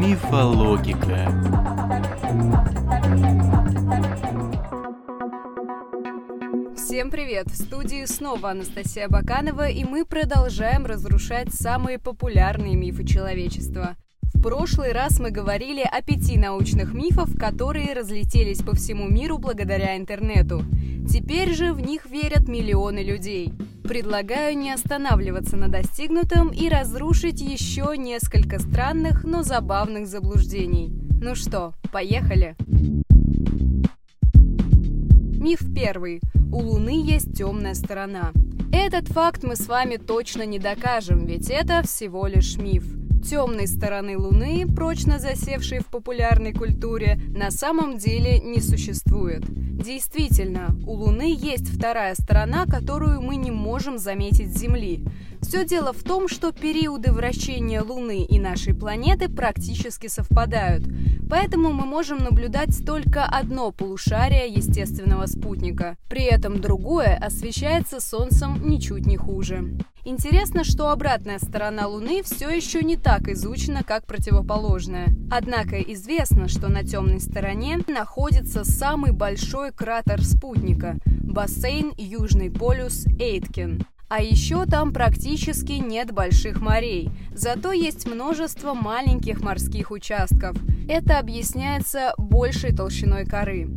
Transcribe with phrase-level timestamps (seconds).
[0.00, 1.30] Мифологика.
[6.76, 7.46] Всем привет!
[7.46, 13.94] В студии снова Анастасия Баканова, и мы продолжаем разрушать самые популярные мифы человечества.
[14.34, 19.96] В прошлый раз мы говорили о пяти научных мифах, которые разлетелись по всему миру благодаря
[19.96, 20.64] интернету.
[21.08, 23.52] Теперь же в них верят миллионы людей.
[23.88, 30.92] Предлагаю не останавливаться на достигнутом и разрушить еще несколько странных, но забавных заблуждений.
[31.22, 32.56] Ну что, поехали?
[35.38, 36.20] Миф первый.
[36.52, 38.32] У Луны есть темная сторона.
[38.72, 42.84] Этот факт мы с вами точно не докажем, ведь это всего лишь миф
[43.28, 49.42] темной стороны Луны, прочно засевшей в популярной культуре, на самом деле не существует.
[49.76, 55.04] Действительно, у Луны есть вторая сторона, которую мы не можем заметить с Земли.
[55.42, 60.84] Все дело в том, что периоды вращения Луны и нашей планеты практически совпадают,
[61.28, 65.96] поэтому мы можем наблюдать только одно полушарие естественного спутника.
[66.08, 69.76] При этом другое освещается Солнцем ничуть не хуже.
[70.08, 75.08] Интересно, что обратная сторона Луны все еще не так изучена, как противоположная.
[75.32, 83.86] Однако известно, что на темной стороне находится самый большой кратер спутника– бассейн Южный полюс Эйткин.
[84.08, 90.56] А еще там практически нет больших морей, зато есть множество маленьких морских участков.
[90.88, 93.68] Это объясняется большей толщиной коры.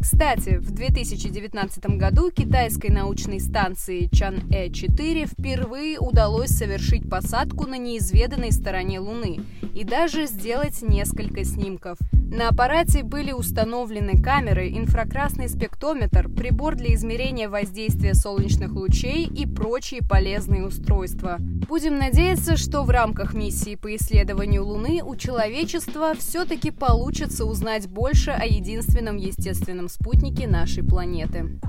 [0.00, 9.00] Кстати, в 2019 году китайской научной станции Чан-Э-4 впервые удалось совершить посадку на неизведанной стороне
[9.00, 9.40] Луны
[9.74, 11.98] и даже сделать несколько снимков.
[12.30, 20.02] На аппарате были установлены камеры, инфракрасный спектрометр, прибор для измерения воздействия солнечных лучей и прочие
[20.02, 21.38] полезные устройства.
[21.40, 28.30] Будем надеяться, что в рамках миссии по исследованию Луны у человечества все-таки получится узнать больше
[28.30, 31.60] о единственном естественном спутнике нашей планеты.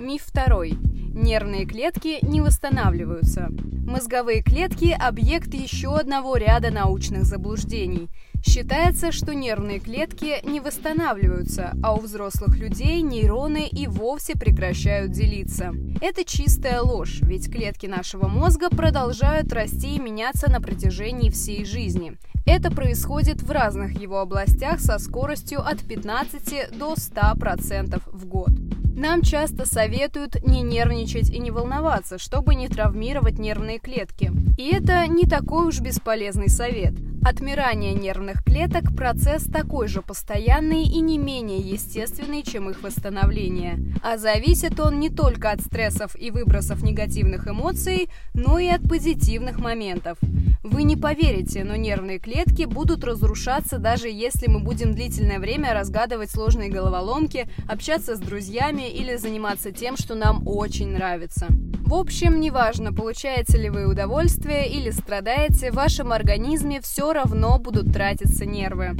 [0.00, 0.78] Миф второй.
[1.12, 3.48] Нервные клетки не восстанавливаются.
[3.86, 8.08] Мозговые клетки– объект еще одного ряда научных заблуждений.
[8.42, 15.74] Считается, что нервные клетки не восстанавливаются, а у взрослых людей нейроны и вовсе прекращают делиться.
[16.00, 22.16] Это чистая ложь, ведь клетки нашего мозга продолжают расти и меняться на протяжении всей жизни.
[22.46, 28.50] Это происходит в разных его областях со скоростью от 15 до 100% в год.
[28.96, 34.32] Нам часто советуют не нервничать и не волноваться, чтобы не травмировать нервные клетки.
[34.58, 36.94] И это не такой уж бесполезный совет.
[37.22, 43.78] Отмирание нервных клеток– процесс такой же постоянный и не менее естественный, чем их восстановление.
[44.02, 49.58] А зависит он не только от стрессов и выбросов негативных эмоций, но и от позитивных
[49.58, 50.16] моментов.
[50.62, 56.30] Вы не поверите, но нервные клетки будут разрушаться даже если мы будем длительное время разгадывать
[56.30, 61.46] сложные головоломки, общаться с друзьями или заниматься тем, что нам очень нравится.
[61.48, 67.92] В общем, неважно, получаете ли вы удовольствие или страдаете, в вашем организме все равно будут
[67.92, 68.96] тратиться нервы.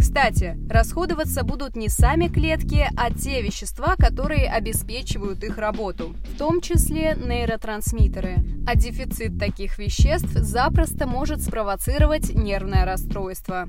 [0.00, 6.62] Кстати, расходоваться будут не сами клетки, а те вещества, которые обеспечивают их работу, в том
[6.62, 8.38] числе нейротрансмиттеры.
[8.66, 13.68] А дефицит таких веществ запросто может спровоцировать нервное расстройство.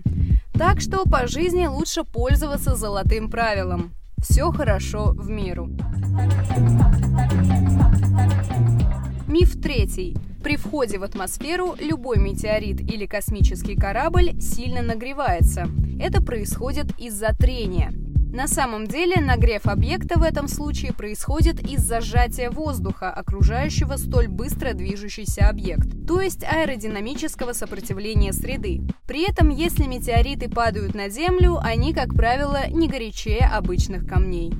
[0.54, 3.92] Так что по жизни лучше пользоваться золотым правилом.
[4.18, 5.70] Все хорошо в меру.
[9.28, 10.16] Миф третий.
[10.44, 15.68] При входе в атмосферу любой метеорит или космический корабль сильно нагревается.
[16.00, 17.94] Это происходит из-за трения.
[18.34, 24.74] На самом деле нагрев объекта в этом случае происходит из-за сжатия воздуха, окружающего столь быстро
[24.74, 28.82] движущийся объект, то есть аэродинамического сопротивления среды.
[29.06, 34.54] При этом, если метеориты падают на Землю, они, как правило, не горячее обычных камней.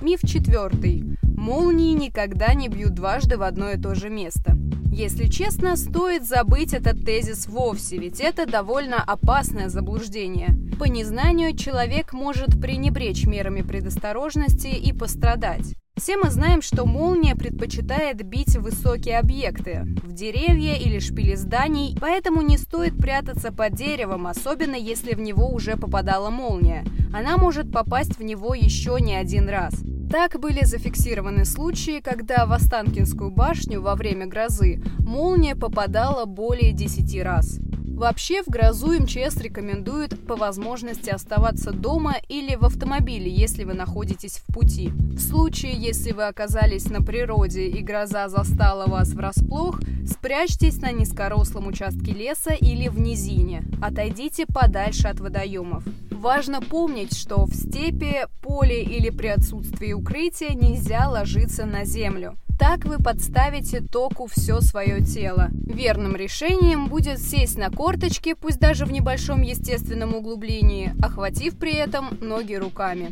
[0.00, 1.04] Миф четвертый.
[1.46, 4.58] Молнии никогда не бьют дважды в одно и то же место.
[4.90, 10.58] Если честно, стоит забыть этот тезис вовсе, ведь это довольно опасное заблуждение.
[10.76, 15.76] По незнанию человек может пренебречь мерами предосторожности и пострадать.
[15.96, 22.42] Все мы знаем, что молния предпочитает бить высокие объекты, в деревья или шпили зданий, поэтому
[22.42, 26.84] не стоит прятаться под деревом, особенно если в него уже попадала молния.
[27.14, 29.74] Она может попасть в него еще не один раз.
[30.10, 37.22] Так были зафиксированы случаи, когда в Останкинскую башню во время грозы молния попадала более 10
[37.22, 37.58] раз.
[37.96, 44.36] Вообще, в грозу МЧС рекомендует по возможности оставаться дома или в автомобиле, если вы находитесь
[44.36, 44.90] в пути.
[44.90, 51.68] В случае, если вы оказались на природе и гроза застала вас врасплох, спрячьтесь на низкорослом
[51.68, 53.64] участке леса или в низине.
[53.80, 55.82] Отойдите подальше от водоемов.
[56.16, 62.36] Важно помнить, что в степи, поле или при отсутствии укрытия нельзя ложиться на землю.
[62.58, 65.48] Так вы подставите току все свое тело.
[65.52, 72.16] Верным решением будет сесть на корточки, пусть даже в небольшом естественном углублении, охватив при этом
[72.22, 73.10] ноги руками.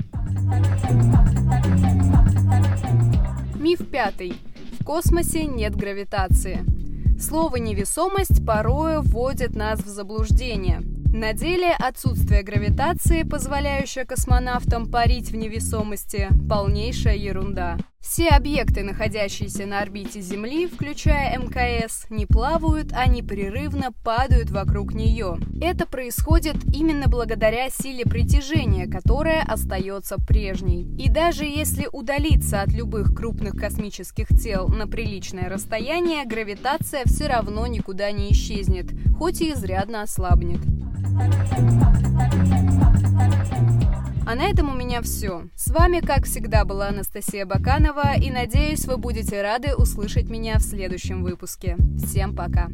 [3.55, 4.33] Миф пятый.
[4.81, 6.65] В космосе нет гравитации.
[7.21, 10.81] Слово «невесомость» порою вводит нас в заблуждение–
[11.15, 17.79] на деле отсутствие гравитации, позволяющее космонавтам парить в невесомости, полнейшая ерунда.
[18.01, 25.39] Все объекты, находящиеся на орбите Земли, включая МКС, не плавают, а непрерывно падают вокруг нее.
[25.63, 30.83] Это происходит именно благодаря силе притяжения, которая остается прежней.
[30.99, 37.69] И даже если удалиться от любых крупных космических тел на приличное расстояние, гравитация все равно
[37.69, 40.61] никуда не исчезнет, хоть и изрядно ослабнет.
[44.27, 45.49] А на этом у меня все.
[45.55, 50.63] С вами, как всегда, была Анастасия Баканова, и надеюсь, вы будете рады услышать меня в
[50.63, 51.77] следующем выпуске.
[51.99, 52.69] Всем пока!